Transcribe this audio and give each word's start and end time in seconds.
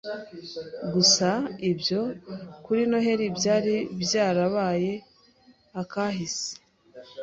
Gusa 0.93 1.29
ibyo 1.71 1.99
kuri 2.65 2.81
Noheli 2.89 3.25
byari 3.37 3.75
byarabaye 4.01 4.91
akahise 5.81 6.51